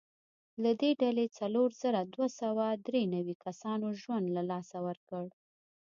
[0.63, 5.25] له دې ډلې څلور زره دوه سوه درې نوي کسانو ژوند له لاسه ورکړ.